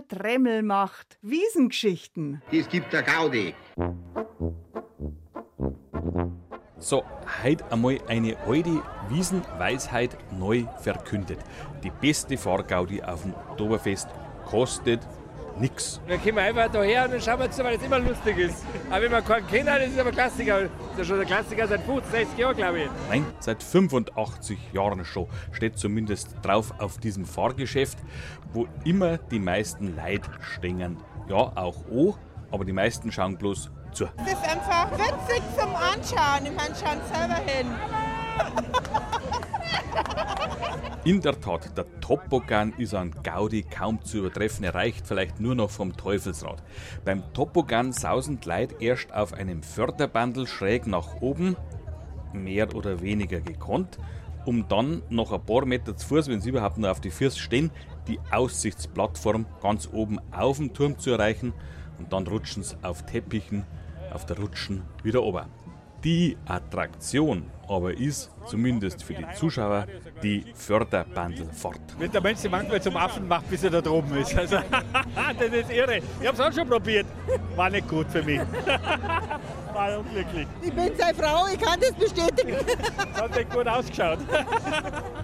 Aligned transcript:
der 0.00 0.18
Tremmel 0.18 0.62
macht. 0.62 1.18
Wiesengeschichten. 1.22 2.42
Es 2.52 2.68
gibt 2.68 2.92
der 2.92 3.02
Gaudi. 3.02 3.54
So, 6.78 7.04
heute 7.42 7.70
einmal 7.70 7.98
eine 8.08 8.36
alte 8.46 8.82
Wiesenweisheit 9.08 10.16
neu 10.38 10.64
verkündet. 10.80 11.38
Die 11.84 11.90
beste 11.90 12.38
Fahrgaudi 12.38 13.02
auf 13.02 13.22
dem 13.22 13.34
Oktoberfest 13.34 14.08
kostet 14.46 15.00
nix. 15.58 16.00
Dann 16.08 16.18
kommen 16.20 16.36
wir 16.36 16.42
einfach 16.42 16.70
daher 16.70 17.04
und 17.04 17.12
dann 17.12 17.20
schauen 17.20 17.40
wir 17.40 17.50
zu, 17.50 17.62
weil 17.62 17.76
es 17.76 17.82
immer 17.82 17.98
lustig 17.98 18.38
ist. 18.38 18.64
Aber 18.88 19.02
wenn 19.02 19.12
man 19.12 19.24
keinen 19.24 19.46
kennt, 19.46 19.68
das 19.68 19.88
ist 19.88 19.98
aber 19.98 20.12
Klassiker. 20.12 20.70
Das 21.00 21.06
ist 21.06 21.12
ja 21.12 21.16
schon 21.16 21.26
der 21.26 21.34
Klassiker 21.34 21.66
seit 21.66 21.80
50, 21.80 22.10
60 22.10 22.38
Jahren, 22.38 22.56
glaube 22.58 22.80
ich. 22.80 22.90
Nein, 23.08 23.24
seit 23.38 23.62
85 23.62 24.58
Jahren 24.74 25.02
schon 25.06 25.28
steht 25.50 25.78
zumindest 25.78 26.36
drauf 26.42 26.74
auf 26.76 26.98
diesem 26.98 27.24
Fahrgeschäft, 27.24 27.96
wo 28.52 28.68
immer 28.84 29.16
die 29.16 29.38
meisten 29.38 29.96
Leute 29.96 30.28
stehen. 30.42 30.98
Ja, 31.26 31.52
auch 31.56 31.86
O, 31.90 32.16
aber 32.50 32.66
die 32.66 32.74
meisten 32.74 33.10
schauen 33.10 33.38
bloß 33.38 33.70
zu. 33.92 34.08
Das 34.18 34.26
ist 34.26 34.44
einfach 34.44 34.90
witzig 34.92 35.42
zum 35.58 35.74
Anschauen. 35.74 36.44
Ich 36.44 36.54
meine, 36.54 36.74
schauen 36.74 37.00
selber 37.10 37.40
hin. 37.46 37.66
In 41.02 41.22
der 41.22 41.40
Tat, 41.40 41.78
der 41.78 41.86
Topogan 42.02 42.74
ist 42.76 42.92
an 42.92 43.14
Gaudi 43.22 43.62
kaum 43.62 44.04
zu 44.04 44.18
übertreffen. 44.18 44.66
Er 44.66 44.74
reicht 44.74 45.06
vielleicht 45.06 45.40
nur 45.40 45.54
noch 45.54 45.70
vom 45.70 45.96
Teufelsrad. 45.96 46.62
Beim 47.06 47.22
Topogan 47.32 47.94
sausen 47.94 48.38
Leute 48.44 48.76
erst 48.80 49.10
auf 49.14 49.32
einem 49.32 49.62
Förderbandel 49.62 50.46
schräg 50.46 50.86
nach 50.86 51.22
oben, 51.22 51.56
mehr 52.34 52.74
oder 52.74 53.00
weniger 53.00 53.40
gekonnt, 53.40 53.98
um 54.44 54.68
dann 54.68 55.00
noch 55.08 55.32
ein 55.32 55.42
paar 55.42 55.64
Meter 55.64 55.96
zu 55.96 56.06
Fuß, 56.06 56.28
wenn 56.28 56.42
sie 56.42 56.50
überhaupt 56.50 56.76
nur 56.76 56.90
auf 56.90 57.00
die 57.00 57.10
Füße 57.10 57.38
stehen, 57.38 57.70
die 58.06 58.20
Aussichtsplattform 58.30 59.46
ganz 59.62 59.88
oben 59.90 60.18
auf 60.32 60.58
dem 60.58 60.74
Turm 60.74 60.98
zu 60.98 61.12
erreichen 61.12 61.54
und 61.98 62.12
dann 62.12 62.26
rutschen 62.26 62.62
sie 62.62 62.76
auf 62.82 63.06
Teppichen 63.06 63.64
auf 64.12 64.26
der 64.26 64.38
Rutschen 64.38 64.82
wieder 65.02 65.22
ober. 65.22 65.46
Die 66.02 66.38
Attraktion 66.46 67.50
aber 67.68 67.92
ist, 67.96 68.30
zumindest 68.46 69.04
für 69.04 69.14
die 69.14 69.26
Zuschauer, 69.36 69.86
die 70.22 70.44
Förderbandelfahrt. 70.54 71.80
Wenn 71.98 72.10
der 72.10 72.20
Mensch 72.20 72.40
sich 72.40 72.50
manchmal 72.50 72.82
zum 72.82 72.96
Affen 72.96 73.28
macht, 73.28 73.48
bis 73.48 73.62
er 73.62 73.70
da 73.70 73.80
droben 73.80 74.16
ist. 74.16 74.36
Also, 74.36 74.56
das 75.38 75.48
ist 75.48 75.70
irre. 75.70 76.00
Ich 76.20 76.26
habe 76.26 76.36
es 76.36 76.40
auch 76.40 76.52
schon 76.52 76.68
probiert. 76.68 77.06
War 77.54 77.70
nicht 77.70 77.86
gut 77.86 78.06
für 78.10 78.22
mich. 78.22 78.40
War 79.72 79.98
unglücklich. 79.98 80.48
Ich 80.62 80.72
bin 80.72 80.90
seine 80.98 81.14
Frau, 81.14 81.46
ich 81.46 81.60
kann 81.60 81.78
das 81.80 81.92
bestätigen. 81.92 82.56
Das 83.12 83.22
hat 83.22 83.36
nicht 83.36 83.50
gut 83.50 83.68
ausgeschaut. 83.68 84.18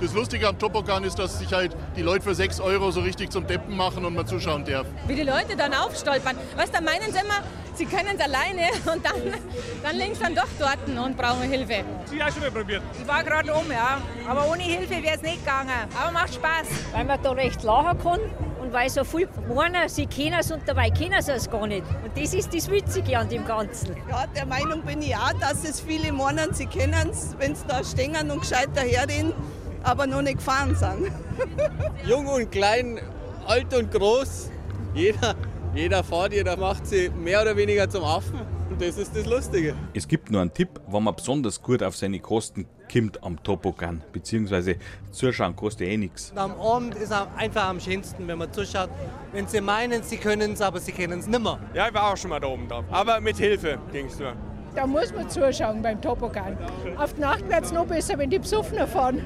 Das 0.00 0.12
Lustige 0.12 0.48
am 0.48 0.58
Topogan 0.58 1.04
ist, 1.04 1.18
dass 1.18 1.38
sich 1.38 1.52
halt 1.52 1.76
die 1.96 2.02
Leute 2.02 2.22
für 2.22 2.34
6 2.34 2.60
Euro 2.60 2.90
so 2.90 3.00
richtig 3.00 3.30
zum 3.30 3.46
Deppen 3.46 3.76
machen 3.76 4.04
und 4.04 4.14
man 4.14 4.26
zuschauen 4.26 4.64
darf. 4.64 4.86
Wie 5.06 5.14
die 5.14 5.22
Leute 5.22 5.56
dann 5.56 5.72
aufstolpern. 5.72 6.36
Weißt 6.56 6.70
du, 6.70 6.76
dann 6.76 6.84
meinen 6.84 7.12
sie 7.12 7.20
immer, 7.20 7.42
sie 7.74 7.86
können 7.86 8.16
es 8.16 8.20
alleine 8.20 8.68
und 8.92 9.04
dann, 9.04 9.40
dann 9.82 9.96
liegen 9.96 10.14
sie 10.14 10.22
dann 10.22 10.34
doch 10.34 10.48
dort 10.58 10.78
und 10.86 11.16
brauchen 11.16 11.42
Hilfe. 11.50 11.84
Sie 12.06 12.22
auch 12.22 12.30
schon 12.30 12.40
mal 12.40 12.50
probiert. 12.50 12.82
Ich 13.00 13.06
war 13.06 13.22
gerade 13.22 13.52
um, 13.52 13.70
ja. 13.70 14.00
Aber 14.28 14.50
ohne 14.50 14.62
Hilfe 14.62 15.02
wäre 15.02 15.16
es 15.16 15.22
nicht 15.22 15.40
gegangen. 15.40 15.70
Aber 16.00 16.12
macht 16.12 16.34
Spaß. 16.34 16.66
weil 16.92 17.04
man 17.04 17.22
da 17.22 17.30
recht 17.32 17.62
lachen 17.62 17.98
kann 17.98 18.20
und 18.64 18.72
weil 18.72 18.88
so 18.88 19.04
viel 19.04 19.28
meinen, 19.54 19.88
sie 19.88 20.06
kennen 20.06 20.36
es 20.40 20.50
und 20.50 20.62
dabei 20.66 20.90
kennen 20.90 21.20
sie 21.20 21.32
es 21.32 21.50
gar 21.50 21.66
nicht. 21.66 21.84
Und 22.02 22.16
das 22.16 22.32
ist 22.32 22.54
das 22.54 22.70
Witzige 22.70 23.18
an 23.18 23.28
dem 23.28 23.44
Ganzen. 23.44 23.94
Ja, 24.08 24.26
der 24.34 24.46
Meinung 24.46 24.82
bin 24.82 25.02
ich 25.02 25.14
auch, 25.14 25.32
dass 25.38 25.64
es 25.64 25.80
viele 25.80 26.12
meinen, 26.12 26.54
sie 26.54 26.66
kennen 26.66 27.10
es, 27.10 27.34
wenn 27.38 27.54
sie 27.54 27.64
da 27.66 27.84
stehen 27.84 28.30
und 28.30 28.40
gescheit 28.40 28.70
daherreden, 28.74 29.34
aber 29.82 30.06
noch 30.06 30.22
nicht 30.22 30.38
gefahren 30.38 30.74
sind. 30.74 31.12
Jung 32.06 32.26
und 32.26 32.50
klein, 32.50 33.00
alt 33.46 33.74
und 33.74 33.90
groß, 33.90 34.50
jeder, 34.94 35.34
jeder 35.74 36.04
fährt, 36.04 36.32
jeder 36.32 36.56
macht 36.56 36.86
sie 36.86 37.10
mehr 37.10 37.42
oder 37.42 37.56
weniger 37.56 37.88
zum 37.88 38.04
Affen. 38.04 38.40
Und 38.70 38.80
das 38.80 38.96
ist 38.96 39.14
das 39.14 39.26
Lustige. 39.26 39.74
Es 39.92 40.08
gibt 40.08 40.30
nur 40.30 40.40
einen 40.40 40.52
Tipp, 40.52 40.80
wenn 40.88 41.02
man 41.02 41.14
besonders 41.14 41.62
gut 41.62 41.82
auf 41.82 41.96
seine 41.96 42.18
Kosten 42.20 42.66
kommt 42.92 43.22
am 43.22 43.42
Topogan, 43.42 44.02
beziehungsweise 44.12 44.76
zuschauen 45.10 45.56
kostet 45.56 45.88
eh 45.88 45.96
nichts. 45.96 46.32
Am 46.36 46.60
Abend 46.60 46.94
ist 46.94 47.10
es 47.10 47.12
einfach 47.36 47.68
am 47.68 47.80
schönsten, 47.80 48.26
wenn 48.28 48.38
man 48.38 48.52
zuschaut. 48.52 48.90
Wenn 49.32 49.46
sie 49.46 49.60
meinen, 49.60 50.02
sie 50.02 50.16
können 50.16 50.52
es, 50.52 50.60
aber 50.60 50.80
sie 50.80 50.92
können 50.92 51.18
es 51.20 51.26
nimmer. 51.26 51.58
Ja, 51.72 51.88
ich 51.88 51.94
war 51.94 52.12
auch 52.12 52.16
schon 52.16 52.30
mal 52.30 52.40
da 52.40 52.48
oben 52.48 52.68
drauf. 52.68 52.84
Aber 52.90 53.20
mit 53.20 53.36
Hilfe 53.36 53.78
ging 53.92 54.06
es 54.06 54.18
nur. 54.18 54.34
Da 54.74 54.86
muss 54.86 55.12
man 55.12 55.30
zuschauen 55.30 55.82
beim 55.82 56.00
Topogan. 56.00 56.58
Auf 56.98 57.14
die 57.14 57.20
Nacht 57.20 57.48
wird 57.48 57.64
es 57.64 57.72
noch 57.72 57.86
besser, 57.86 58.18
wenn 58.18 58.30
die 58.30 58.38
Besoffener 58.38 58.86
fahren. 58.86 59.24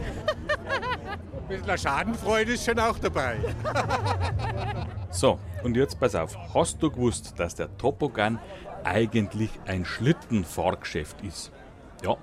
Ein 1.48 1.48
bisschen 1.48 1.78
Schadenfreude 1.78 2.53
ist 2.53 2.66
schon 2.66 2.78
auch 2.78 2.98
dabei. 2.98 3.36
So, 5.10 5.38
und 5.62 5.76
jetzt 5.76 5.98
pass 5.98 6.14
auf. 6.14 6.36
Hast 6.54 6.82
du 6.82 6.91
gewusst, 6.91 7.34
dass 7.38 7.54
der 7.54 7.76
Topogan 7.78 8.38
eigentlich 8.84 9.50
ein 9.66 9.84
Schlittenfahrgeschäft 9.84 11.22
ist? 11.22 11.52
Ja, 12.04 12.16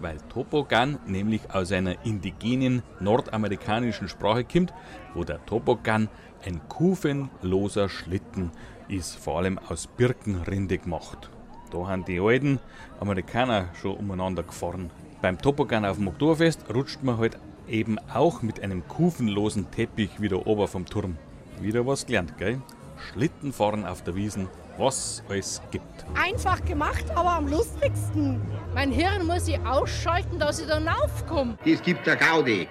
weil 0.00 0.18
Topogan 0.28 0.98
nämlich 1.06 1.52
aus 1.52 1.72
einer 1.72 2.04
indigenen 2.04 2.82
nordamerikanischen 3.00 4.08
Sprache 4.08 4.44
kommt, 4.44 4.72
wo 5.14 5.24
der 5.24 5.44
Topogan 5.46 6.08
ein 6.44 6.60
kufenloser 6.68 7.88
Schlitten 7.88 8.50
ist, 8.88 9.16
vor 9.16 9.38
allem 9.38 9.58
aus 9.58 9.86
Birkenrinde 9.86 10.78
gemacht. 10.78 11.30
Da 11.70 11.86
haben 11.86 12.04
die 12.04 12.18
alten 12.18 12.58
Amerikaner 12.98 13.68
schon 13.80 13.96
umeinander 13.96 14.42
gefahren. 14.42 14.90
Beim 15.22 15.38
Topogan 15.38 15.84
auf 15.84 15.98
dem 15.98 16.08
Oktoberfest 16.08 16.74
rutscht 16.74 17.02
man 17.02 17.18
halt 17.18 17.38
eben 17.68 17.98
auch 18.12 18.42
mit 18.42 18.62
einem 18.62 18.88
kufenlosen 18.88 19.70
Teppich 19.70 20.20
wieder 20.20 20.46
ober 20.46 20.66
vom 20.66 20.86
Turm. 20.86 21.16
Wieder 21.60 21.86
was 21.86 22.06
gelernt, 22.06 22.38
gell? 22.38 22.60
Schlittenfahren 23.00 23.84
auf 23.86 24.02
der 24.02 24.14
Wiesen, 24.14 24.48
was 24.78 25.22
es 25.28 25.60
gibt. 25.70 25.84
Einfach 26.14 26.64
gemacht, 26.64 27.04
aber 27.14 27.32
am 27.32 27.48
lustigsten. 27.48 28.40
Mein 28.74 28.92
Hirn 28.92 29.26
muss 29.26 29.48
ich 29.48 29.60
ausschalten, 29.60 30.38
dass 30.38 30.60
ich 30.60 30.66
dann 30.66 30.88
aufkomme. 30.88 31.58
Es 31.64 31.82
gibt 31.82 32.06
der 32.06 32.16
Gaudi. 32.16 32.68